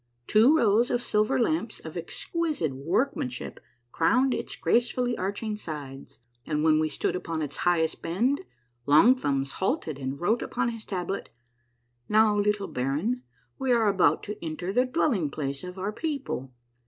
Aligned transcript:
Two 0.25 0.57
rows 0.57 0.89
of 0.89 0.99
silver 0.99 1.37
lamps 1.37 1.79
of 1.79 1.95
exquisite 1.95 2.73
workmanship 2.75 3.59
crowned 3.91 4.33
its 4.33 4.55
gracefully 4.55 5.15
arching 5.15 5.55
sides, 5.55 6.17
and 6.47 6.63
when 6.63 6.79
we 6.79 6.89
stood 6.89 7.15
upon 7.15 7.43
its 7.43 7.57
highest 7.57 8.01
bend, 8.01 8.41
Long 8.87 9.13
Thumbs 9.13 9.51
halted 9.51 9.99
and 9.99 10.19
wrote 10.19 10.41
upon 10.41 10.69
his 10.69 10.85
tablet: 10.85 11.29
"Now, 12.09 12.35
little 12.35 12.67
baron, 12.67 13.21
we 13.59 13.71
are 13.71 13.87
about 13.87 14.23
to 14.23 14.43
enter 14.43 14.73
the 14.73 14.85
dwelling 14.85 15.29
place 15.29 15.63
of 15.63 15.77
our 15.77 15.91
people. 15.93 16.51